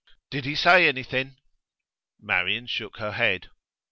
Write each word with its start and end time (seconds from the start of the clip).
'Did 0.31 0.45
he 0.45 0.55
say 0.55 0.87
anything?' 0.87 1.35
Marian 2.19 2.65
shook 2.65 2.97
her 2.97 3.11
head. 3.11 3.51